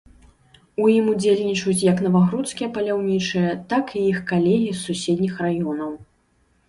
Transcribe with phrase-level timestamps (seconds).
[0.83, 5.91] У ім удзельнічаюць як навагрудскія паляўнічыя, так і іх калегі з суседніх раёнаў.